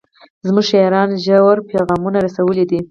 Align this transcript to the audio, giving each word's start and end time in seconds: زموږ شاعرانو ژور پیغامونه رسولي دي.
زموږ 0.47 0.65
شاعرانو 0.71 1.21
ژور 1.25 1.57
پیغامونه 1.71 2.17
رسولي 2.25 2.63
دي. 2.69 2.79